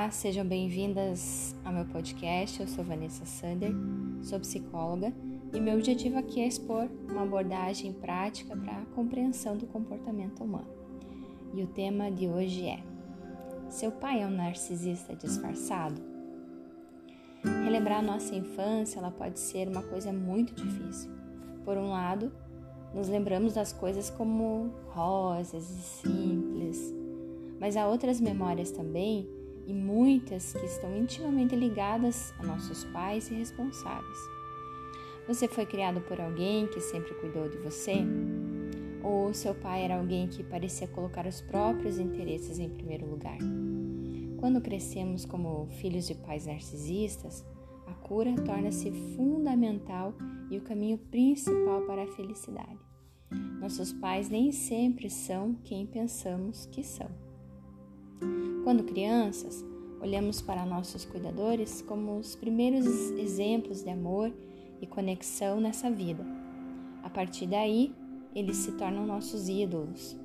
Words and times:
Olá, 0.00 0.10
sejam 0.10 0.46
bem-vindas 0.46 1.54
ao 1.62 1.74
meu 1.74 1.84
podcast. 1.84 2.58
Eu 2.58 2.66
sou 2.66 2.82
Vanessa 2.82 3.26
Sander, 3.26 3.70
sou 4.22 4.40
psicóloga 4.40 5.12
e 5.52 5.60
meu 5.60 5.74
objetivo 5.74 6.16
aqui 6.16 6.40
é 6.40 6.46
expor 6.46 6.88
uma 7.06 7.24
abordagem 7.24 7.92
prática 7.92 8.56
para 8.56 8.78
a 8.78 8.86
compreensão 8.94 9.58
do 9.58 9.66
comportamento 9.66 10.42
humano. 10.42 10.70
E 11.52 11.62
o 11.62 11.66
tema 11.66 12.10
de 12.10 12.26
hoje 12.26 12.66
é: 12.66 12.82
Seu 13.68 13.92
pai 13.92 14.22
é 14.22 14.26
um 14.26 14.30
narcisista 14.30 15.14
disfarçado? 15.14 16.00
Relembrar 17.62 18.02
nossa 18.02 18.34
infância, 18.34 19.00
ela 19.00 19.10
pode 19.10 19.38
ser 19.38 19.68
uma 19.68 19.82
coisa 19.82 20.10
muito 20.10 20.54
difícil. 20.54 21.10
Por 21.62 21.76
um 21.76 21.90
lado, 21.90 22.32
nos 22.94 23.06
lembramos 23.06 23.52
das 23.52 23.70
coisas 23.70 24.08
como 24.08 24.72
rosas 24.86 25.68
e 25.68 25.82
simples, 25.82 26.94
mas 27.60 27.76
há 27.76 27.86
outras 27.86 28.18
memórias 28.18 28.70
também 28.70 29.28
e 29.70 29.72
muitas 29.72 30.52
que 30.52 30.66
estão 30.66 30.96
intimamente 30.96 31.54
ligadas 31.54 32.34
a 32.40 32.42
nossos 32.42 32.82
pais 32.86 33.30
e 33.30 33.34
responsáveis. 33.34 34.18
Você 35.28 35.46
foi 35.46 35.64
criado 35.64 36.00
por 36.00 36.20
alguém 36.20 36.66
que 36.66 36.80
sempre 36.80 37.14
cuidou 37.14 37.48
de 37.48 37.56
você? 37.58 37.94
Ou 39.00 39.32
seu 39.32 39.54
pai 39.54 39.84
era 39.84 39.96
alguém 39.96 40.26
que 40.26 40.42
parecia 40.42 40.88
colocar 40.88 41.24
os 41.24 41.40
próprios 41.40 42.00
interesses 42.00 42.58
em 42.58 42.68
primeiro 42.68 43.06
lugar? 43.06 43.38
Quando 44.38 44.60
crescemos 44.60 45.24
como 45.24 45.68
filhos 45.78 46.06
de 46.08 46.16
pais 46.16 46.46
narcisistas, 46.46 47.44
a 47.86 47.92
cura 47.92 48.34
torna-se 48.44 48.90
fundamental 49.14 50.14
e 50.50 50.58
o 50.58 50.62
caminho 50.62 50.98
principal 50.98 51.82
para 51.82 52.02
a 52.02 52.08
felicidade. 52.08 52.78
Nossos 53.60 53.92
pais 53.92 54.28
nem 54.28 54.50
sempre 54.50 55.08
são 55.08 55.54
quem 55.62 55.86
pensamos 55.86 56.66
que 56.66 56.82
são. 56.82 57.08
Quando 58.64 58.84
crianças, 58.84 59.64
olhamos 60.00 60.40
para 60.40 60.64
nossos 60.64 61.04
cuidadores 61.04 61.82
como 61.82 62.18
os 62.18 62.34
primeiros 62.34 62.86
exemplos 63.12 63.82
de 63.82 63.90
amor 63.90 64.32
e 64.80 64.86
conexão 64.86 65.60
nessa 65.60 65.90
vida. 65.90 66.24
A 67.02 67.10
partir 67.10 67.46
daí, 67.46 67.94
eles 68.34 68.56
se 68.58 68.72
tornam 68.72 69.06
nossos 69.06 69.48
ídolos. 69.48 70.16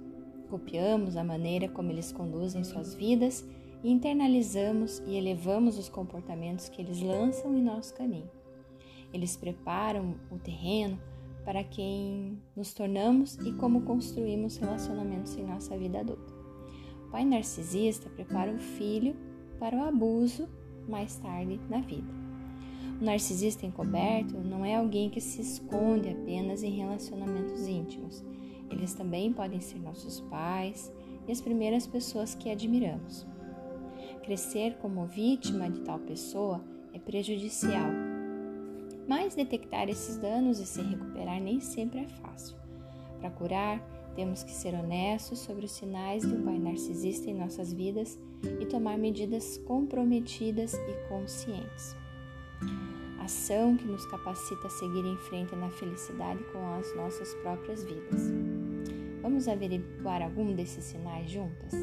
Copiamos 0.49 1.17
a 1.17 1.23
maneira 1.23 1.67
como 1.67 1.91
eles 1.91 2.11
conduzem 2.11 2.63
suas 2.63 2.93
vidas 2.93 3.45
e 3.83 3.91
internalizamos 3.91 5.01
e 5.05 5.15
elevamos 5.15 5.77
os 5.77 5.89
comportamentos 5.89 6.69
que 6.69 6.81
eles 6.81 7.01
lançam 7.01 7.55
em 7.55 7.61
nosso 7.61 7.93
caminho. 7.93 8.29
Eles 9.13 9.35
preparam 9.35 10.15
o 10.31 10.37
terreno 10.37 10.99
para 11.43 11.63
quem 11.63 12.37
nos 12.55 12.73
tornamos 12.73 13.35
e 13.45 13.51
como 13.53 13.81
construímos 13.81 14.57
relacionamentos 14.57 15.35
em 15.37 15.45
nossa 15.45 15.77
vida 15.77 15.99
adulta 15.99 16.35
pai 17.15 17.23
narcisista 17.23 18.09
prepara 18.09 18.51
o 18.51 18.59
filho 18.59 19.15
para 19.59 19.75
o 19.75 19.83
abuso 19.83 20.47
mais 20.87 21.15
tarde 21.17 21.59
na 21.69 21.79
vida. 21.79 22.13
O 23.01 23.03
narcisista 23.03 23.65
encoberto 23.65 24.37
não 24.37 24.63
é 24.63 24.75
alguém 24.75 25.09
que 25.09 25.19
se 25.19 25.41
esconde 25.41 26.09
apenas 26.09 26.63
em 26.63 26.71
relacionamentos 26.71 27.67
íntimos. 27.67 28.23
Eles 28.69 28.93
também 28.93 29.33
podem 29.33 29.59
ser 29.59 29.79
nossos 29.79 30.21
pais 30.21 30.91
e 31.27 31.31
as 31.31 31.41
primeiras 31.41 31.85
pessoas 31.85 32.35
que 32.35 32.49
admiramos. 32.49 33.25
Crescer 34.23 34.77
como 34.77 35.05
vítima 35.05 35.69
de 35.69 35.81
tal 35.81 35.99
pessoa 35.99 36.63
é 36.93 36.99
prejudicial, 36.99 37.91
mas 39.07 39.35
detectar 39.35 39.89
esses 39.89 40.17
danos 40.17 40.59
e 40.59 40.65
se 40.65 40.81
recuperar 40.81 41.39
nem 41.41 41.59
sempre 41.59 41.99
é 41.99 42.07
fácil. 42.07 42.57
Para 43.19 43.29
curar, 43.29 43.94
temos 44.15 44.43
que 44.43 44.51
ser 44.51 44.73
honestos 44.73 45.39
sobre 45.39 45.65
os 45.65 45.71
sinais 45.71 46.23
de 46.23 46.33
um 46.33 46.43
pai 46.43 46.57
narcisista 46.57 47.29
em 47.29 47.33
nossas 47.33 47.73
vidas 47.73 48.17
e 48.59 48.65
tomar 48.65 48.97
medidas 48.97 49.57
comprometidas 49.59 50.73
e 50.73 51.09
conscientes. 51.09 51.95
Ação 53.19 53.75
que 53.75 53.85
nos 53.85 54.05
capacita 54.05 54.67
a 54.67 54.69
seguir 54.69 55.03
em 55.05 55.17
frente 55.17 55.55
na 55.55 55.69
felicidade 55.69 56.43
com 56.53 56.59
as 56.75 56.95
nossas 56.95 57.33
próprias 57.35 57.83
vidas. 57.83 58.31
Vamos 59.21 59.47
averiguar 59.47 60.21
algum 60.21 60.53
desses 60.53 60.85
sinais 60.85 61.29
juntas? 61.29 61.73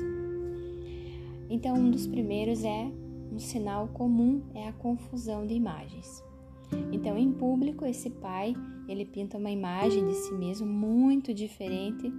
Então, 1.51 1.75
um 1.75 1.91
dos 1.91 2.07
primeiros 2.07 2.65
é 2.65 2.91
um 3.33 3.39
sinal 3.39 3.89
comum 3.89 4.43
é 4.55 4.69
a 4.69 4.73
confusão 4.73 5.47
de 5.47 5.55
imagens. 5.55 6.23
Então, 6.93 7.19
em 7.19 7.33
público, 7.33 7.85
esse 7.85 8.09
pai 8.09 8.55
ele 8.93 9.05
pinta 9.05 9.39
uma 9.39 9.51
imagem 9.51 10.07
de 10.07 10.15
si 10.15 10.33
mesmo 10.33 10.67
muito 10.67 11.33
diferente 11.33 12.13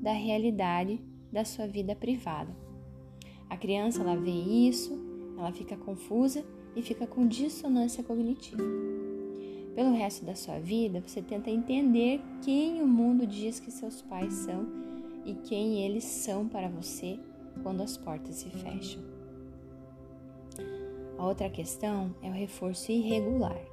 da 0.00 0.12
realidade 0.12 1.00
da 1.32 1.44
sua 1.44 1.66
vida 1.66 1.94
privada. 1.94 2.54
A 3.48 3.56
criança 3.56 4.02
ela 4.02 4.16
vê 4.16 4.30
isso, 4.30 4.98
ela 5.36 5.52
fica 5.52 5.76
confusa 5.76 6.44
e 6.74 6.82
fica 6.82 7.06
com 7.06 7.26
dissonância 7.26 8.02
cognitiva. 8.02 8.62
Pelo 9.74 9.92
resto 9.92 10.24
da 10.24 10.34
sua 10.34 10.58
vida, 10.58 11.02
você 11.06 11.22
tenta 11.22 11.50
entender 11.50 12.20
quem 12.42 12.82
o 12.82 12.86
mundo 12.86 13.26
diz 13.26 13.60
que 13.60 13.70
seus 13.70 14.02
pais 14.02 14.32
são 14.32 14.66
e 15.24 15.34
quem 15.34 15.84
eles 15.84 16.04
são 16.04 16.48
para 16.48 16.68
você 16.68 17.18
quando 17.62 17.82
as 17.82 17.96
portas 17.96 18.36
se 18.36 18.50
fecham. 18.50 19.02
A 21.18 21.26
outra 21.26 21.50
questão 21.50 22.14
é 22.22 22.28
o 22.28 22.32
reforço 22.32 22.90
irregular. 22.90 23.69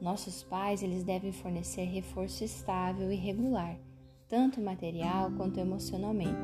Nossos 0.00 0.42
pais 0.42 0.82
eles 0.82 1.02
devem 1.02 1.32
fornecer 1.32 1.84
reforço 1.84 2.44
estável 2.44 3.10
e 3.10 3.16
regular 3.16 3.78
tanto 4.28 4.60
material 4.60 5.30
quanto 5.36 5.60
emocionalmente. 5.60 6.42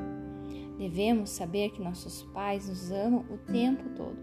Devemos 0.78 1.31
saber 1.31 1.71
que 1.71 1.83
nossos 1.83 2.22
pais 2.33 2.69
nos 2.69 2.91
amam 2.91 3.25
o 3.31 3.37
tempo 3.53 3.83
todo, 3.97 4.16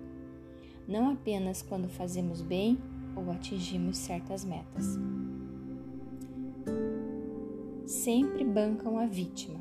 não 0.88 1.12
apenas 1.12 1.62
quando 1.62 1.90
fazemos 1.90 2.42
bem 2.42 2.80
ou 3.16 3.30
atingimos 3.32 3.98
certas 3.98 4.44
metas. 4.44 4.98
Sempre 7.86 8.44
bancam 8.44 8.98
a 8.98 9.06
vítima. 9.06 9.60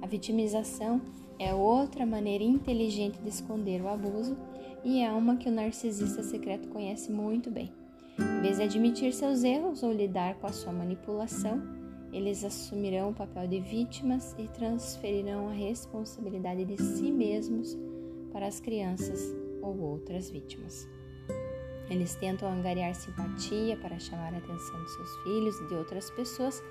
A 0.00 0.06
vitimização 0.06 1.00
é 1.38 1.54
outra 1.54 2.04
maneira 2.04 2.44
inteligente 2.44 3.20
de 3.20 3.28
esconder 3.28 3.82
o 3.82 3.88
abuso 3.88 4.36
e 4.84 5.02
é 5.02 5.12
uma 5.12 5.36
que 5.36 5.48
o 5.48 5.52
narcisista 5.52 6.22
secreto 6.22 6.68
conhece 6.68 7.12
muito 7.12 7.50
bem. 7.50 7.77
Em 8.18 8.42
vez 8.42 8.56
de 8.56 8.64
admitir 8.64 9.12
seus 9.12 9.44
erros 9.44 9.82
ou 9.82 9.92
lidar 9.92 10.34
com 10.36 10.46
a 10.46 10.52
sua 10.52 10.72
manipulação, 10.72 11.62
eles 12.12 12.44
assumirão 12.44 13.10
o 13.10 13.14
papel 13.14 13.46
de 13.46 13.60
vítimas 13.60 14.34
e 14.38 14.48
transferirão 14.48 15.48
a 15.48 15.52
responsabilidade 15.52 16.64
de 16.64 16.82
si 16.82 17.10
mesmos 17.10 17.76
para 18.32 18.46
as 18.46 18.60
crianças 18.60 19.34
ou 19.62 19.78
outras 19.80 20.30
vítimas. 20.30 20.88
Eles 21.90 22.14
tentam 22.14 22.50
angariar 22.50 22.94
simpatia 22.94 23.76
para 23.76 23.98
chamar 23.98 24.34
a 24.34 24.38
atenção 24.38 24.84
de 24.84 24.90
seus 24.90 25.16
filhos 25.22 25.60
e 25.60 25.68
de 25.68 25.74
outras 25.74 26.10
pessoas 26.10 26.62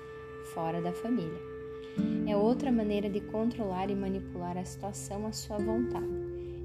fora 0.54 0.80
da 0.80 0.92
família. 0.92 1.40
É 2.26 2.36
outra 2.36 2.70
maneira 2.70 3.08
de 3.08 3.20
controlar 3.20 3.90
e 3.90 3.94
manipular 3.94 4.56
a 4.56 4.64
situação 4.64 5.26
à 5.26 5.32
sua 5.32 5.58
vontade, 5.58 6.06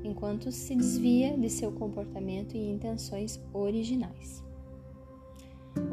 enquanto 0.03 0.51
se 0.51 0.75
desvia 0.75 1.37
de 1.37 1.49
seu 1.49 1.71
comportamento 1.71 2.55
e 2.55 2.69
intenções 2.69 3.41
originais. 3.53 4.43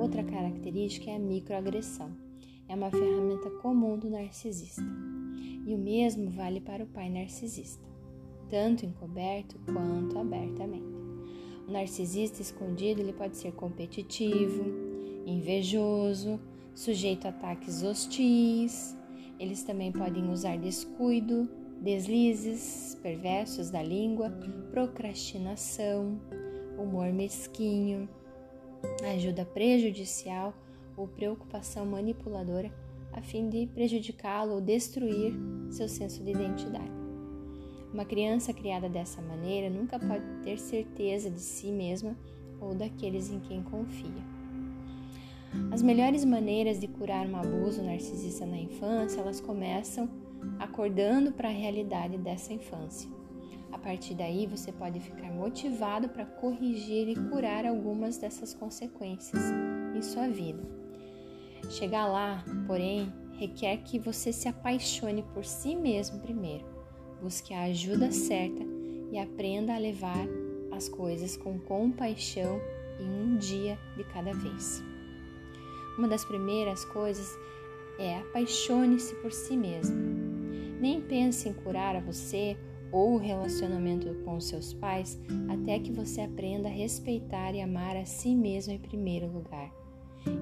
Outra 0.00 0.24
característica 0.24 1.10
é 1.10 1.16
a 1.16 1.18
microagressão 1.18 2.10
é 2.66 2.74
uma 2.74 2.90
ferramenta 2.90 3.50
comum 3.50 3.98
do 3.98 4.08
narcisista. 4.08 4.82
E 5.66 5.74
o 5.74 5.78
mesmo 5.78 6.30
vale 6.30 6.60
para 6.60 6.84
o 6.84 6.86
pai 6.86 7.10
narcisista, 7.10 7.84
tanto 8.48 8.86
encoberto 8.86 9.58
quanto 9.66 10.18
abertamente. 10.18 10.86
O 11.68 11.70
narcisista 11.70 12.40
escondido 12.40 13.00
ele 13.00 13.12
pode 13.12 13.36
ser 13.36 13.52
competitivo, 13.52 14.64
invejoso, 15.26 16.40
sujeito 16.74 17.26
a 17.26 17.30
ataques 17.30 17.82
hostis. 17.82 18.96
Eles 19.38 19.64
também 19.64 19.92
podem 19.92 20.30
usar 20.30 20.56
descuido, 20.56 21.46
deslizes 21.80 22.96
perversos 23.02 23.68
da 23.68 23.82
língua, 23.82 24.32
procrastinação, 24.70 26.20
humor 26.78 27.12
mesquinho, 27.12 28.08
ajuda 29.12 29.44
prejudicial 29.44 30.54
ou 30.96 31.08
preocupação 31.08 31.86
manipuladora 31.86 32.72
a 33.12 33.20
fim 33.20 33.48
de 33.48 33.66
prejudicá-lo 33.66 34.54
ou 34.54 34.60
destruir 34.60 35.34
seu 35.70 35.88
senso 35.88 36.22
de 36.22 36.30
identidade. 36.30 36.90
Uma 37.92 38.04
criança 38.04 38.52
criada 38.52 38.88
dessa 38.88 39.20
maneira 39.20 39.68
nunca 39.68 39.98
pode 39.98 40.24
ter 40.44 40.58
certeza 40.58 41.28
de 41.28 41.40
si 41.40 41.72
mesma 41.72 42.16
ou 42.60 42.74
daqueles 42.74 43.30
em 43.30 43.40
quem 43.40 43.62
confia. 43.62 44.22
As 45.72 45.82
melhores 45.82 46.24
maneiras 46.24 46.78
de 46.78 46.86
curar 46.86 47.26
um 47.26 47.36
abuso 47.36 47.82
narcisista 47.82 48.46
na 48.46 48.58
infância, 48.58 49.20
elas 49.20 49.40
começam 49.40 50.08
acordando 50.58 51.32
para 51.32 51.48
a 51.48 51.52
realidade 51.52 52.16
dessa 52.16 52.52
infância. 52.52 53.10
A 53.80 53.82
partir 53.82 54.14
daí, 54.14 54.46
você 54.46 54.70
pode 54.70 55.00
ficar 55.00 55.32
motivado 55.32 56.06
para 56.10 56.26
corrigir 56.26 57.08
e 57.08 57.16
curar 57.30 57.64
algumas 57.64 58.18
dessas 58.18 58.52
consequências 58.52 59.42
em 59.96 60.02
sua 60.02 60.28
vida. 60.28 60.62
Chegar 61.70 62.06
lá, 62.06 62.44
porém, 62.66 63.10
requer 63.38 63.78
que 63.78 63.98
você 63.98 64.34
se 64.34 64.46
apaixone 64.48 65.24
por 65.32 65.46
si 65.46 65.74
mesmo 65.74 66.20
primeiro, 66.20 66.66
busque 67.22 67.54
a 67.54 67.62
ajuda 67.62 68.12
certa 68.12 68.62
e 69.10 69.18
aprenda 69.18 69.74
a 69.74 69.78
levar 69.78 70.26
as 70.72 70.86
coisas 70.86 71.38
com 71.38 71.58
compaixão 71.58 72.60
e 73.00 73.02
um 73.02 73.38
dia 73.38 73.78
de 73.96 74.04
cada 74.04 74.34
vez. 74.34 74.82
Uma 75.96 76.06
das 76.06 76.22
primeiras 76.22 76.84
coisas 76.84 77.34
é 77.98 78.18
apaixone-se 78.18 79.14
por 79.16 79.32
si 79.32 79.56
mesmo. 79.56 79.96
Nem 80.78 81.00
pense 81.00 81.48
em 81.48 81.54
curar 81.54 81.96
a 81.96 82.00
você 82.00 82.58
ou 82.92 83.14
o 83.14 83.18
relacionamento 83.18 84.12
com 84.24 84.40
seus 84.40 84.72
pais 84.72 85.18
até 85.48 85.78
que 85.78 85.92
você 85.92 86.20
aprenda 86.22 86.68
a 86.68 86.72
respeitar 86.72 87.54
e 87.54 87.60
amar 87.60 87.96
a 87.96 88.04
si 88.04 88.34
mesmo 88.34 88.72
em 88.72 88.78
primeiro 88.78 89.26
lugar. 89.26 89.72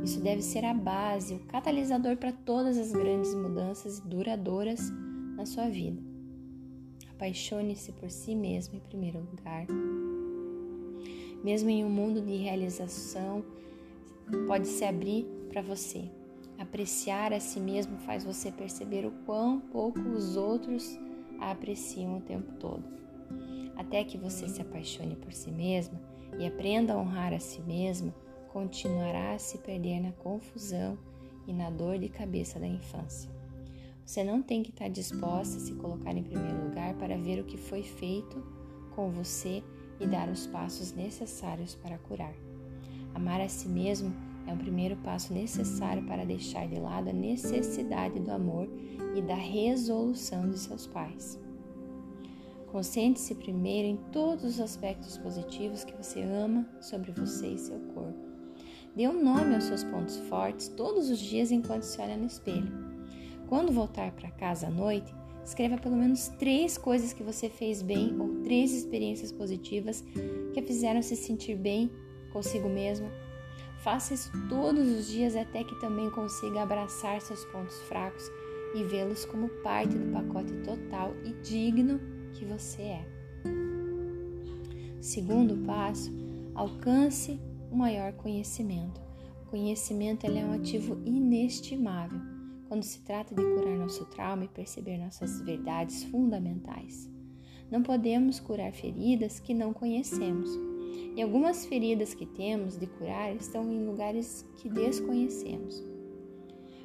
Isso 0.02 0.20
deve 0.20 0.42
ser 0.42 0.64
a 0.64 0.74
base, 0.74 1.34
o 1.34 1.40
catalisador 1.40 2.16
para 2.16 2.32
todas 2.32 2.76
as 2.76 2.92
grandes 2.92 3.34
mudanças 3.34 4.00
duradouras 4.00 4.90
na 5.36 5.46
sua 5.46 5.68
vida. 5.68 6.02
Apaixone-se 7.10 7.92
por 7.92 8.10
si 8.10 8.34
mesmo 8.34 8.76
em 8.76 8.80
primeiro 8.80 9.20
lugar. 9.20 9.66
Mesmo 11.44 11.70
em 11.70 11.84
um 11.84 11.90
mundo 11.90 12.20
de 12.20 12.36
realização, 12.36 13.44
pode 14.46 14.66
se 14.66 14.84
abrir 14.84 15.26
para 15.48 15.62
você. 15.62 16.10
Apreciar 16.58 17.32
a 17.32 17.38
si 17.38 17.60
mesmo 17.60 17.98
faz 17.98 18.24
você 18.24 18.50
perceber 18.50 19.06
o 19.06 19.12
quão 19.24 19.60
pouco 19.60 20.00
os 20.00 20.36
outros 20.36 20.98
a 21.38 21.50
apreciam 21.50 22.18
o 22.18 22.20
tempo 22.20 22.52
todo. 22.54 22.84
Até 23.76 24.02
que 24.04 24.18
você 24.18 24.48
se 24.48 24.60
apaixone 24.60 25.16
por 25.16 25.32
si 25.32 25.50
mesma 25.50 26.00
e 26.38 26.46
aprenda 26.46 26.94
a 26.94 26.98
honrar 26.98 27.32
a 27.32 27.38
si 27.38 27.60
mesma, 27.62 28.14
continuará 28.52 29.34
a 29.34 29.38
se 29.38 29.58
perder 29.58 30.00
na 30.00 30.12
confusão 30.12 30.98
e 31.46 31.52
na 31.52 31.70
dor 31.70 31.98
de 31.98 32.08
cabeça 32.08 32.58
da 32.58 32.66
infância. 32.66 33.30
Você 34.04 34.24
não 34.24 34.42
tem 34.42 34.62
que 34.62 34.70
estar 34.70 34.88
disposta 34.88 35.58
a 35.58 35.60
se 35.60 35.74
colocar 35.74 36.16
em 36.16 36.22
primeiro 36.22 36.64
lugar 36.64 36.94
para 36.94 37.16
ver 37.16 37.40
o 37.40 37.44
que 37.44 37.56
foi 37.56 37.82
feito 37.82 38.42
com 38.94 39.10
você 39.10 39.62
e 40.00 40.06
dar 40.06 40.28
os 40.28 40.46
passos 40.46 40.92
necessários 40.92 41.74
para 41.74 41.98
curar. 41.98 42.34
Amar 43.14 43.40
a 43.40 43.48
si 43.48 43.68
mesmo 43.68 44.12
é 44.48 44.52
o 44.52 44.56
primeiro 44.56 44.96
passo 44.96 45.32
necessário 45.32 46.02
para 46.04 46.24
deixar 46.24 46.66
de 46.66 46.80
lado 46.80 47.10
a 47.10 47.12
necessidade 47.12 48.18
do 48.18 48.30
amor 48.30 48.66
e 49.14 49.20
da 49.20 49.34
resolução 49.34 50.48
de 50.48 50.58
seus 50.58 50.86
pais. 50.86 51.38
Concentre-se 52.72 53.34
primeiro 53.34 53.88
em 53.88 53.96
todos 54.10 54.44
os 54.44 54.60
aspectos 54.60 55.18
positivos 55.18 55.84
que 55.84 55.96
você 55.96 56.22
ama 56.22 56.66
sobre 56.80 57.12
você 57.12 57.48
e 57.48 57.58
seu 57.58 57.78
corpo. 57.94 58.26
Dê 58.96 59.06
um 59.06 59.22
nome 59.22 59.54
aos 59.54 59.64
seus 59.64 59.84
pontos 59.84 60.16
fortes 60.28 60.68
todos 60.68 61.10
os 61.10 61.18
dias 61.18 61.50
enquanto 61.50 61.82
se 61.82 62.00
olha 62.00 62.16
no 62.16 62.26
espelho. 62.26 62.72
Quando 63.48 63.72
voltar 63.72 64.12
para 64.12 64.30
casa 64.30 64.66
à 64.66 64.70
noite, 64.70 65.14
escreva 65.44 65.78
pelo 65.78 65.96
menos 65.96 66.28
três 66.38 66.76
coisas 66.76 67.12
que 67.12 67.22
você 67.22 67.48
fez 67.48 67.80
bem 67.80 68.18
ou 68.18 68.42
três 68.42 68.72
experiências 68.72 69.30
positivas 69.30 70.02
que 70.52 70.60
a 70.60 70.62
fizeram 70.62 71.00
se 71.02 71.16
sentir 71.16 71.54
bem 71.54 71.90
consigo 72.32 72.68
mesma 72.68 73.08
Faça 73.82 74.14
isso 74.14 74.30
todos 74.48 74.88
os 74.88 75.06
dias 75.06 75.36
até 75.36 75.62
que 75.62 75.78
também 75.80 76.10
consiga 76.10 76.62
abraçar 76.62 77.20
seus 77.20 77.44
pontos 77.46 77.80
fracos 77.82 78.30
e 78.74 78.82
vê-los 78.84 79.24
como 79.24 79.48
parte 79.62 79.96
do 79.96 80.12
pacote 80.12 80.52
total 80.64 81.14
e 81.24 81.32
digno 81.42 82.00
que 82.34 82.44
você 82.44 82.82
é. 82.82 83.06
Segundo 85.00 85.64
passo, 85.64 86.12
alcance 86.54 87.40
o 87.70 87.76
maior 87.76 88.12
conhecimento. 88.14 89.00
O 89.46 89.50
conhecimento 89.50 90.26
é 90.26 90.44
um 90.44 90.52
ativo 90.52 91.00
inestimável 91.06 92.20
quando 92.68 92.82
se 92.82 93.00
trata 93.00 93.34
de 93.34 93.42
curar 93.42 93.78
nosso 93.78 94.04
trauma 94.06 94.44
e 94.44 94.48
perceber 94.48 94.98
nossas 94.98 95.40
verdades 95.40 96.04
fundamentais. 96.04 97.08
Não 97.70 97.82
podemos 97.82 98.40
curar 98.40 98.72
feridas 98.72 99.40
que 99.40 99.54
não 99.54 99.72
conhecemos. 99.72 100.67
E 101.16 101.22
algumas 101.22 101.66
feridas 101.66 102.14
que 102.14 102.26
temos 102.26 102.76
de 102.76 102.86
curar 102.86 103.34
estão 103.34 103.70
em 103.72 103.86
lugares 103.86 104.46
que 104.56 104.68
desconhecemos. 104.68 105.82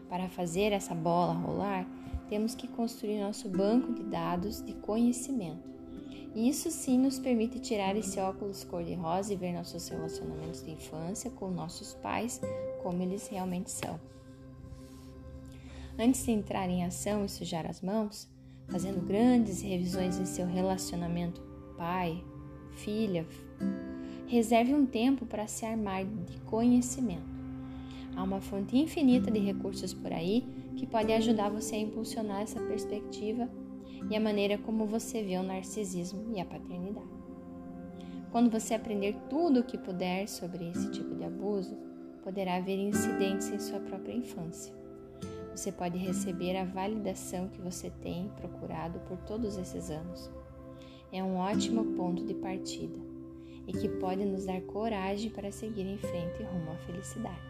Para 0.09 0.29
fazer 0.29 0.71
essa 0.71 0.93
bola 0.93 1.33
rolar, 1.33 1.87
temos 2.29 2.55
que 2.55 2.67
construir 2.67 3.19
nosso 3.19 3.49
banco 3.49 3.93
de 3.93 4.03
dados 4.03 4.61
de 4.61 4.73
conhecimento. 4.73 5.73
E 6.35 6.49
isso 6.49 6.71
sim 6.71 6.97
nos 6.97 7.19
permite 7.19 7.59
tirar 7.59 7.95
esse 7.95 8.19
óculos 8.19 8.63
cor-de-rosa 8.63 9.33
e 9.33 9.35
ver 9.35 9.53
nossos 9.53 9.87
relacionamentos 9.87 10.63
de 10.63 10.71
infância 10.71 11.29
com 11.29 11.51
nossos 11.51 11.93
pais 11.95 12.41
como 12.81 13.01
eles 13.03 13.27
realmente 13.27 13.69
são. 13.69 13.99
Antes 15.97 16.25
de 16.25 16.31
entrar 16.31 16.67
em 16.69 16.83
ação 16.83 17.23
e 17.23 17.29
sujar 17.29 17.67
as 17.67 17.81
mãos, 17.81 18.27
fazendo 18.67 19.05
grandes 19.05 19.61
revisões 19.61 20.17
em 20.17 20.25
seu 20.25 20.47
relacionamento 20.47 21.39
pai, 21.77 22.23
filha, 22.71 23.27
Reserve 24.27 24.73
um 24.73 24.85
tempo 24.85 25.25
para 25.25 25.47
se 25.47 25.65
armar 25.65 26.05
de 26.05 26.39
conhecimento. 26.41 27.33
Há 28.15 28.23
uma 28.23 28.39
fonte 28.39 28.77
infinita 28.77 29.29
de 29.29 29.39
recursos 29.39 29.93
por 29.93 30.11
aí 30.13 30.45
que 30.77 30.87
pode 30.87 31.11
ajudar 31.11 31.49
você 31.49 31.75
a 31.75 31.79
impulsionar 31.79 32.41
essa 32.41 32.59
perspectiva 32.61 33.49
e 34.09 34.15
a 34.15 34.19
maneira 34.19 34.57
como 34.57 34.85
você 34.85 35.21
vê 35.21 35.37
o 35.37 35.43
narcisismo 35.43 36.33
e 36.35 36.39
a 36.39 36.45
paternidade. 36.45 37.05
Quando 38.31 38.49
você 38.49 38.73
aprender 38.73 39.15
tudo 39.29 39.59
o 39.59 39.63
que 39.63 39.77
puder 39.77 40.27
sobre 40.27 40.69
esse 40.69 40.89
tipo 40.89 41.13
de 41.15 41.25
abuso, 41.25 41.77
poderá 42.23 42.55
haver 42.55 42.79
incidentes 42.79 43.49
em 43.49 43.59
sua 43.59 43.79
própria 43.81 44.13
infância. 44.13 44.73
Você 45.53 45.71
pode 45.71 45.97
receber 45.97 46.55
a 46.55 46.65
validação 46.65 47.49
que 47.49 47.61
você 47.61 47.91
tem 48.01 48.31
procurado 48.37 48.99
por 49.01 49.17
todos 49.19 49.57
esses 49.57 49.91
anos. 49.91 50.31
É 51.11 51.23
um 51.23 51.35
ótimo 51.35 51.93
ponto 51.93 52.25
de 52.25 52.33
partida 52.33 53.12
e 53.67 53.71
que 53.73 53.87
pode 53.87 54.25
nos 54.25 54.45
dar 54.45 54.61
coragem 54.61 55.29
para 55.29 55.51
seguir 55.51 55.85
em 55.85 55.97
frente 55.97 56.43
rumo 56.43 56.71
à 56.71 56.77
felicidade. 56.85 57.41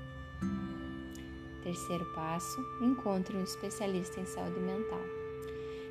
Terceiro 1.63 2.05
passo: 2.13 2.61
encontre 2.81 3.35
um 3.35 3.43
especialista 3.43 4.19
em 4.19 4.25
saúde 4.25 4.59
mental. 4.59 5.01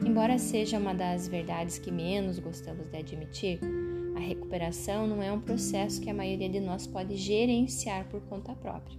Embora 0.04 0.38
seja 0.38 0.78
uma 0.78 0.94
das 0.94 1.28
verdades 1.28 1.78
que 1.78 1.90
menos 1.90 2.38
gostamos 2.38 2.90
de 2.90 2.96
admitir, 2.96 3.60
a 4.16 4.20
recuperação 4.20 5.06
não 5.06 5.22
é 5.22 5.32
um 5.32 5.40
processo 5.40 6.00
que 6.00 6.10
a 6.10 6.14
maioria 6.14 6.48
de 6.48 6.60
nós 6.60 6.86
pode 6.86 7.16
gerenciar 7.16 8.08
por 8.08 8.20
conta 8.22 8.54
própria. 8.54 8.98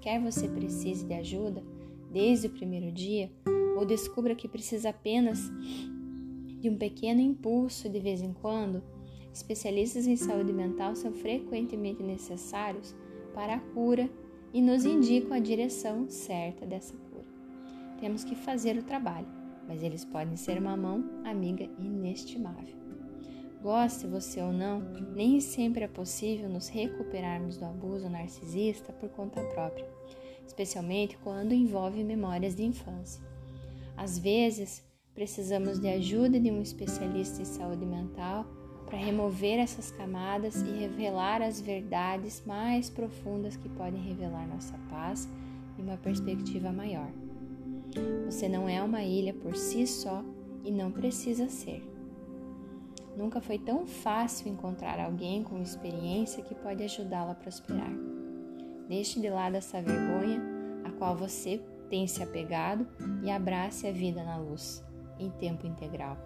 Quer 0.00 0.20
você 0.20 0.48
precise 0.48 1.06
de 1.06 1.14
ajuda 1.14 1.62
desde 2.10 2.48
o 2.48 2.50
primeiro 2.50 2.92
dia 2.92 3.30
ou 3.76 3.86
descubra 3.86 4.34
que 4.34 4.48
precisa 4.48 4.90
apenas 4.90 5.50
de 6.60 6.68
um 6.68 6.76
pequeno 6.76 7.20
impulso 7.20 7.88
de 7.88 8.00
vez 8.00 8.20
em 8.20 8.32
quando, 8.32 8.82
Especialistas 9.34 10.06
em 10.06 10.14
saúde 10.14 10.52
mental 10.52 10.94
são 10.94 11.12
frequentemente 11.12 12.00
necessários 12.04 12.94
para 13.34 13.56
a 13.56 13.58
cura 13.58 14.08
e 14.52 14.62
nos 14.62 14.84
indicam 14.84 15.36
a 15.36 15.40
direção 15.40 16.08
certa 16.08 16.64
dessa 16.64 16.94
cura. 17.10 17.26
Temos 17.98 18.22
que 18.22 18.36
fazer 18.36 18.78
o 18.78 18.84
trabalho, 18.84 19.26
mas 19.66 19.82
eles 19.82 20.04
podem 20.04 20.36
ser 20.36 20.56
uma 20.56 20.76
mão 20.76 21.04
amiga 21.24 21.68
inestimável. 21.80 22.76
Goste 23.60 24.06
você 24.06 24.40
ou 24.40 24.52
não, 24.52 24.78
nem 25.16 25.40
sempre 25.40 25.82
é 25.82 25.88
possível 25.88 26.48
nos 26.48 26.68
recuperarmos 26.68 27.56
do 27.56 27.64
abuso 27.64 28.08
narcisista 28.08 28.92
por 28.92 29.08
conta 29.08 29.42
própria, 29.46 29.88
especialmente 30.46 31.18
quando 31.24 31.52
envolve 31.52 32.04
memórias 32.04 32.54
de 32.54 32.62
infância. 32.62 33.20
Às 33.96 34.16
vezes, 34.16 34.84
precisamos 35.12 35.80
de 35.80 35.88
ajuda 35.88 36.38
de 36.38 36.52
um 36.52 36.62
especialista 36.62 37.42
em 37.42 37.44
saúde 37.44 37.84
mental 37.84 38.46
para 38.94 39.02
remover 39.02 39.58
essas 39.58 39.90
camadas 39.90 40.62
e 40.62 40.70
revelar 40.70 41.42
as 41.42 41.60
verdades 41.60 42.44
mais 42.46 42.88
profundas 42.88 43.56
que 43.56 43.68
podem 43.68 44.00
revelar 44.00 44.46
nossa 44.46 44.78
paz 44.88 45.28
e 45.76 45.82
uma 45.82 45.96
perspectiva 45.96 46.70
maior. 46.70 47.08
Você 48.26 48.48
não 48.48 48.68
é 48.68 48.80
uma 48.80 49.02
ilha 49.02 49.34
por 49.34 49.56
si 49.56 49.84
só 49.84 50.22
e 50.62 50.70
não 50.70 50.92
precisa 50.92 51.48
ser. 51.48 51.82
Nunca 53.16 53.40
foi 53.40 53.58
tão 53.58 53.84
fácil 53.84 54.48
encontrar 54.48 55.00
alguém 55.00 55.42
com 55.42 55.60
experiência 55.60 56.44
que 56.44 56.54
pode 56.54 56.84
ajudá-la 56.84 57.32
a 57.32 57.34
prosperar. 57.34 57.92
Deixe 58.88 59.18
de 59.18 59.28
lado 59.28 59.56
essa 59.56 59.82
vergonha 59.82 60.40
a 60.84 60.92
qual 60.92 61.16
você 61.16 61.60
tem 61.90 62.06
se 62.06 62.22
apegado 62.22 62.86
e 63.24 63.28
abrace 63.28 63.88
a 63.88 63.92
vida 63.92 64.22
na 64.22 64.36
luz, 64.36 64.84
em 65.18 65.30
tempo 65.30 65.66
integral. 65.66 66.16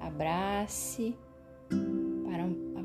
Abrace 0.00 1.16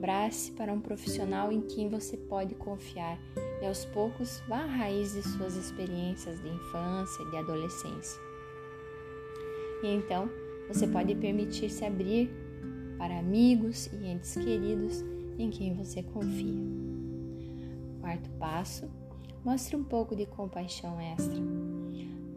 abrace 0.04 0.52
para 0.52 0.74
um 0.74 0.82
profissional 0.82 1.50
em 1.50 1.62
quem 1.62 1.88
você 1.88 2.18
pode 2.18 2.54
confiar 2.56 3.18
e 3.62 3.66
aos 3.66 3.86
poucos 3.86 4.42
vá 4.50 4.58
à 4.58 4.66
raiz 4.66 5.14
de 5.14 5.24
suas 5.24 5.56
experiências 5.56 6.42
de 6.42 6.50
infância 6.50 7.24
e 7.24 7.32
de 7.32 7.38
adolescência. 7.38 8.22
E 9.82 9.88
então 9.88 10.30
você 10.68 10.86
pode 10.86 11.16
permitir-se 11.16 11.86
abrir 11.86 12.30
para 12.98 13.18
amigos 13.18 13.88
e 13.94 14.08
entes 14.08 14.34
queridos 14.36 15.02
em 15.40 15.50
quem 15.50 15.74
você 15.74 16.04
confia. 16.04 16.62
Quarto 18.02 18.30
passo: 18.32 18.92
mostre 19.44 19.78
um 19.78 19.86
pouco 19.86 20.18
de 20.18 20.26
compaixão 20.26 21.00
extra. 21.00 21.40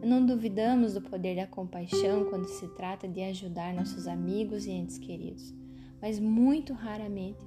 Não 0.01 0.25
duvidamos 0.25 0.93
do 0.93 1.01
poder 1.01 1.35
da 1.35 1.47
compaixão 1.47 2.29
quando 2.29 2.47
se 2.47 2.65
trata 2.75 3.09
de 3.09 3.21
ajudar 3.23 3.73
nossos 3.73 4.07
amigos 4.07 4.65
e 4.65 4.71
entes 4.71 4.97
queridos 4.97 5.53
mas 6.01 6.19
muito 6.19 6.73
raramente 6.73 7.39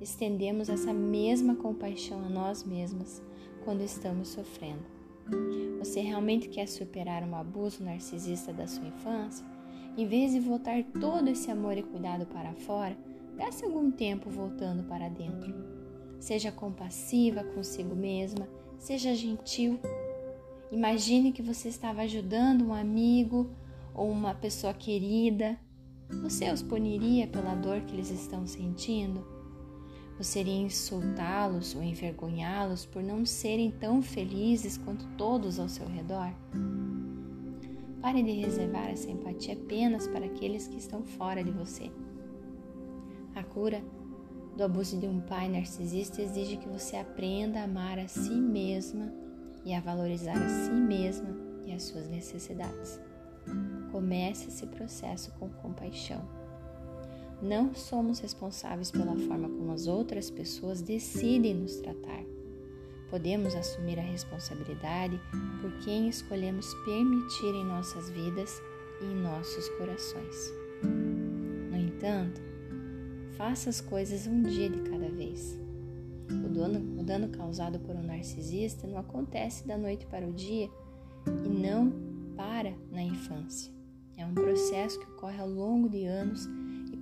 estendemos 0.00 0.68
essa 0.68 0.92
mesma 0.92 1.56
compaixão 1.56 2.24
a 2.24 2.28
nós 2.28 2.64
mesmas 2.64 3.22
quando 3.64 3.82
estamos 3.82 4.28
sofrendo. 4.28 4.84
Você 5.78 6.00
realmente 6.00 6.48
quer 6.48 6.66
superar 6.66 7.22
um 7.22 7.36
abuso 7.36 7.84
narcisista 7.84 8.52
da 8.52 8.66
sua 8.66 8.86
infância? 8.86 9.46
Em 9.96 10.06
vez 10.06 10.32
de 10.32 10.40
voltar 10.40 10.82
todo 11.00 11.28
esse 11.28 11.50
amor 11.50 11.76
e 11.76 11.82
cuidado 11.82 12.26
para 12.26 12.54
fora, 12.54 12.96
gaste 13.36 13.64
algum 13.64 13.90
tempo 13.90 14.30
voltando 14.30 14.84
para 14.84 15.08
dentro. 15.08 15.54
Seja 16.20 16.50
compassiva 16.50 17.44
consigo 17.44 17.94
mesma, 17.94 18.48
seja 18.78 19.14
gentil. 19.14 19.78
Imagine 20.70 21.32
que 21.32 21.42
você 21.42 21.68
estava 21.68 22.02
ajudando 22.02 22.66
um 22.66 22.74
amigo 22.74 23.50
ou 23.94 24.10
uma 24.10 24.34
pessoa 24.34 24.72
querida. 24.72 25.58
Você 26.22 26.50
os 26.50 26.62
puniria 26.62 27.26
pela 27.26 27.54
dor 27.54 27.80
que 27.82 27.94
eles 27.94 28.10
estão 28.10 28.46
sentindo? 28.46 29.37
Você 30.18 30.40
iria 30.40 30.62
insultá-los 30.62 31.76
ou 31.76 31.82
envergonhá-los 31.82 32.84
por 32.84 33.00
não 33.00 33.24
serem 33.24 33.70
tão 33.70 34.02
felizes 34.02 34.76
quanto 34.76 35.06
todos 35.16 35.60
ao 35.60 35.68
seu 35.68 35.86
redor? 35.86 36.32
Pare 38.00 38.22
de 38.22 38.32
reservar 38.32 38.88
essa 38.90 39.08
empatia 39.08 39.54
apenas 39.54 40.08
para 40.08 40.26
aqueles 40.26 40.66
que 40.66 40.76
estão 40.76 41.04
fora 41.04 41.44
de 41.44 41.52
você. 41.52 41.92
A 43.36 43.44
cura 43.44 43.80
do 44.56 44.64
abuso 44.64 44.98
de 44.98 45.06
um 45.06 45.20
pai 45.20 45.48
narcisista 45.48 46.20
exige 46.20 46.56
que 46.56 46.68
você 46.68 46.96
aprenda 46.96 47.60
a 47.60 47.64
amar 47.64 48.00
a 48.00 48.08
si 48.08 48.34
mesma 48.34 49.12
e 49.64 49.72
a 49.72 49.80
valorizar 49.80 50.36
a 50.36 50.48
si 50.48 50.72
mesma 50.72 51.28
e 51.64 51.72
as 51.72 51.84
suas 51.84 52.08
necessidades. 52.08 53.00
Comece 53.92 54.48
esse 54.48 54.66
processo 54.66 55.30
com 55.38 55.48
compaixão. 55.48 56.37
Não 57.40 57.72
somos 57.72 58.18
responsáveis 58.18 58.90
pela 58.90 59.16
forma 59.16 59.48
como 59.48 59.70
as 59.72 59.86
outras 59.86 60.28
pessoas 60.28 60.82
decidem 60.82 61.54
nos 61.54 61.76
tratar. 61.76 62.24
Podemos 63.08 63.54
assumir 63.54 63.98
a 63.98 64.02
responsabilidade 64.02 65.20
por 65.60 65.72
quem 65.78 66.08
escolhemos 66.08 66.74
permitir 66.84 67.54
em 67.54 67.64
nossas 67.64 68.10
vidas 68.10 68.60
e 69.00 69.04
em 69.04 69.14
nossos 69.14 69.68
corações. 69.70 70.52
No 71.70 71.76
entanto, 71.76 72.40
faça 73.36 73.70
as 73.70 73.80
coisas 73.80 74.26
um 74.26 74.42
dia 74.42 74.68
de 74.68 74.80
cada 74.90 75.08
vez. 75.08 75.56
O 76.28 76.48
dano, 76.48 77.00
o 77.00 77.04
dano 77.04 77.28
causado 77.28 77.78
por 77.78 77.94
um 77.94 78.02
narcisista 78.02 78.86
não 78.86 78.98
acontece 78.98 79.66
da 79.66 79.78
noite 79.78 80.06
para 80.06 80.26
o 80.26 80.32
dia 80.32 80.68
e 81.26 81.48
não 81.48 81.92
para 82.36 82.74
na 82.90 83.02
infância. 83.02 83.72
É 84.16 84.26
um 84.26 84.34
processo 84.34 84.98
que 84.98 85.06
ocorre 85.12 85.40
ao 85.40 85.48
longo 85.48 85.88
de 85.88 86.04
anos 86.04 86.48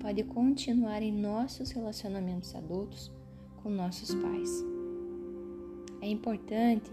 pode 0.06 0.22
continuar 0.22 1.02
em 1.02 1.10
nossos 1.10 1.72
relacionamentos 1.72 2.54
adultos 2.54 3.10
com 3.60 3.68
nossos 3.68 4.14
pais. 4.14 4.64
É 6.00 6.06
importante 6.06 6.92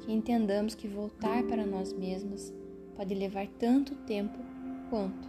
que 0.00 0.12
entendamos 0.12 0.74
que 0.74 0.88
voltar 0.88 1.44
para 1.44 1.64
nós 1.64 1.92
mesmos 1.92 2.52
pode 2.96 3.14
levar 3.14 3.46
tanto 3.60 3.94
tempo 3.98 4.36
quanto. 4.90 5.28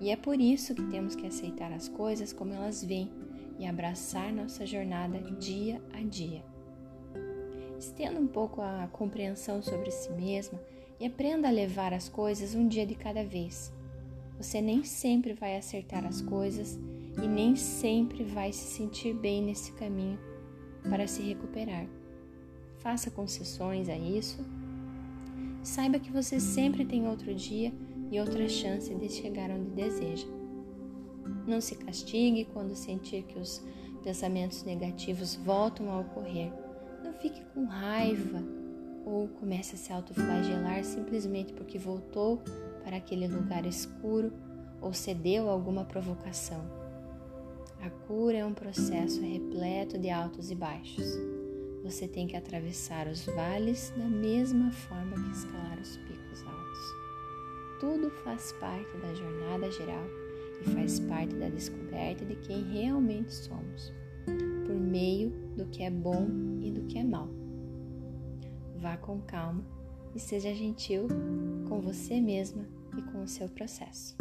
E 0.00 0.08
é 0.08 0.16
por 0.16 0.40
isso 0.40 0.74
que 0.74 0.86
temos 0.86 1.14
que 1.14 1.26
aceitar 1.26 1.70
as 1.70 1.86
coisas 1.86 2.32
como 2.32 2.54
elas 2.54 2.82
vêm 2.82 3.10
e 3.58 3.66
abraçar 3.66 4.32
nossa 4.32 4.64
jornada 4.64 5.20
dia 5.38 5.82
a 5.92 6.02
dia. 6.02 6.42
Estenda 7.78 8.18
um 8.18 8.26
pouco 8.26 8.62
a 8.62 8.88
compreensão 8.90 9.60
sobre 9.60 9.90
si 9.90 10.10
mesma 10.12 10.58
e 10.98 11.04
aprenda 11.04 11.48
a 11.48 11.50
levar 11.50 11.92
as 11.92 12.08
coisas 12.08 12.54
um 12.54 12.66
dia 12.66 12.86
de 12.86 12.94
cada 12.94 13.22
vez 13.22 13.70
você 14.38 14.60
nem 14.60 14.84
sempre 14.84 15.32
vai 15.32 15.56
acertar 15.56 16.06
as 16.06 16.20
coisas 16.20 16.78
e 17.20 17.26
nem 17.26 17.56
sempre 17.56 18.22
vai 18.22 18.52
se 18.52 18.76
sentir 18.76 19.12
bem 19.12 19.42
nesse 19.42 19.72
caminho 19.72 20.18
para 20.88 21.08
se 21.08 21.20
recuperar. 21.22 21.86
Faça 22.78 23.10
concessões 23.10 23.88
a 23.88 23.96
isso. 23.96 24.38
Saiba 25.62 25.98
que 25.98 26.12
você 26.12 26.38
sempre 26.38 26.84
tem 26.84 27.08
outro 27.08 27.34
dia 27.34 27.72
e 28.12 28.20
outra 28.20 28.48
chance 28.48 28.94
de 28.94 29.08
chegar 29.08 29.50
onde 29.50 29.70
deseja. 29.70 30.26
Não 31.46 31.60
se 31.60 31.74
castigue 31.74 32.44
quando 32.52 32.76
sentir 32.76 33.24
que 33.24 33.38
os 33.38 33.60
pensamentos 34.04 34.62
negativos 34.62 35.34
voltam 35.34 35.90
a 35.90 35.98
ocorrer. 35.98 36.52
Não 37.04 37.12
fique 37.14 37.42
com 37.52 37.64
raiva 37.64 38.42
ou 39.04 39.26
comece 39.40 39.74
a 39.74 39.78
se 39.78 39.92
autoflagelar 39.92 40.84
simplesmente 40.84 41.52
porque 41.52 41.76
voltou 41.76 42.40
para 42.88 42.96
aquele 42.96 43.28
lugar 43.28 43.66
escuro 43.66 44.32
ou 44.80 44.94
cedeu 44.94 45.50
a 45.50 45.52
alguma 45.52 45.84
provocação. 45.84 46.64
A 47.82 47.90
cura 47.90 48.38
é 48.38 48.46
um 48.46 48.54
processo 48.54 49.20
repleto 49.20 49.98
de 49.98 50.08
altos 50.08 50.50
e 50.50 50.54
baixos. 50.54 51.04
Você 51.84 52.08
tem 52.08 52.26
que 52.26 52.34
atravessar 52.34 53.06
os 53.06 53.26
vales 53.26 53.92
da 53.94 54.06
mesma 54.06 54.72
forma 54.72 55.22
que 55.22 55.36
escalar 55.36 55.78
os 55.78 55.98
picos 55.98 56.42
altos. 56.42 57.78
Tudo 57.78 58.10
faz 58.24 58.52
parte 58.52 58.96
da 58.96 59.12
jornada 59.12 59.70
geral 59.70 60.06
e 60.62 60.70
faz 60.70 60.98
parte 60.98 61.34
da 61.34 61.50
descoberta 61.50 62.24
de 62.24 62.36
quem 62.36 62.72
realmente 62.72 63.34
somos, 63.34 63.92
por 64.64 64.74
meio 64.74 65.28
do 65.58 65.66
que 65.66 65.82
é 65.82 65.90
bom 65.90 66.26
e 66.62 66.70
do 66.70 66.86
que 66.86 66.98
é 66.98 67.04
mal. 67.04 67.28
Vá 68.76 68.96
com 68.96 69.20
calma 69.20 69.62
e 70.14 70.18
seja 70.18 70.54
gentil 70.54 71.06
com 71.68 71.82
você 71.82 72.18
mesma 72.18 72.77
e 72.98 73.02
com 73.02 73.22
o 73.22 73.28
seu 73.28 73.48
processo. 73.48 74.16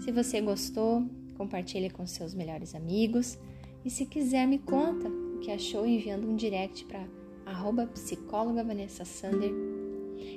Se 0.00 0.10
você 0.10 0.40
gostou, 0.40 1.06
compartilhe 1.36 1.90
com 1.90 2.06
seus 2.06 2.32
melhores 2.34 2.74
amigos 2.74 3.38
e 3.84 3.90
se 3.90 4.06
quiser 4.06 4.46
me 4.46 4.58
conta 4.58 5.06
o 5.08 5.40
que 5.40 5.50
achou 5.50 5.86
enviando 5.86 6.26
um 6.28 6.36
direct 6.36 6.86
para 6.86 7.06
arroba 7.44 7.86
psicóloga 7.86 8.64
Vanessa 8.64 9.04
Sander 9.04 9.52